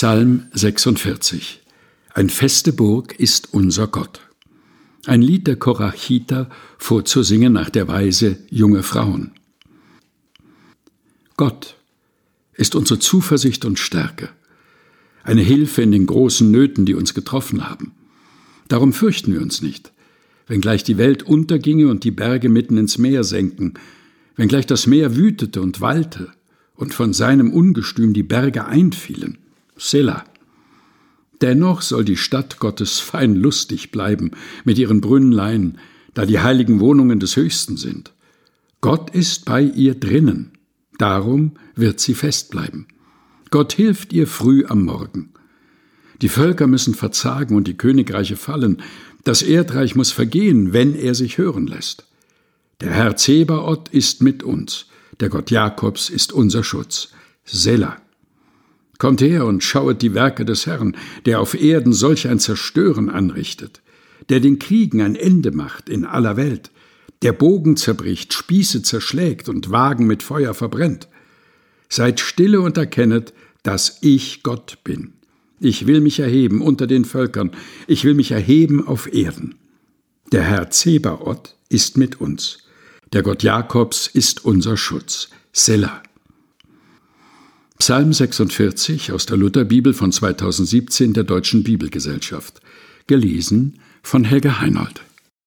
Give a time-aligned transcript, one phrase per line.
[0.00, 1.60] Psalm 46
[2.14, 4.20] Ein feste Burg ist unser Gott.
[5.06, 9.32] Ein Lied der Korachiter vorzusingen nach der Weise junge Frauen.
[11.36, 11.74] Gott
[12.54, 14.28] ist unsere Zuversicht und Stärke,
[15.24, 17.90] eine Hilfe in den großen Nöten, die uns getroffen haben.
[18.68, 19.90] Darum fürchten wir uns nicht,
[20.46, 23.74] wenngleich die Welt unterginge und die Berge mitten ins Meer senken,
[24.36, 26.30] wenngleich das Meer wütete und wallte
[26.76, 29.38] und von seinem Ungestüm die Berge einfielen.
[29.78, 30.24] Selah.
[31.40, 34.32] Dennoch soll die Stadt Gottes fein lustig bleiben
[34.64, 35.78] mit ihren Brünnlein,
[36.14, 38.12] da die heiligen Wohnungen des Höchsten sind.
[38.80, 40.52] Gott ist bei ihr drinnen,
[40.98, 42.86] darum wird sie fest bleiben.
[43.50, 45.30] Gott hilft ihr früh am Morgen.
[46.20, 48.82] Die Völker müssen verzagen und die Königreiche fallen,
[49.24, 52.06] das Erdreich muss vergehen, wenn er sich hören lässt.
[52.80, 54.86] Der Herr Zebaoth ist mit uns,
[55.20, 57.10] der Gott Jakobs ist unser Schutz.
[57.44, 57.96] Selah.
[58.98, 63.80] Kommt her und schauet die Werke des Herrn, der auf Erden solch ein Zerstören anrichtet,
[64.28, 66.72] der den Kriegen ein Ende macht in aller Welt,
[67.22, 71.08] der Bogen zerbricht, Spieße zerschlägt und Wagen mit Feuer verbrennt.
[71.88, 73.32] Seid stille und erkennet,
[73.62, 75.14] dass ich Gott bin.
[75.60, 77.52] Ich will mich erheben unter den Völkern,
[77.86, 79.56] ich will mich erheben auf Erden.
[80.30, 82.58] Der Herr Zebaoth ist mit uns.
[83.12, 85.30] Der Gott Jakobs ist unser Schutz.
[85.52, 86.02] Selah.
[87.88, 92.60] Psalm 46 aus der Lutherbibel von 2017 der Deutschen Bibelgesellschaft.
[93.06, 95.00] Gelesen von Helga Heinold.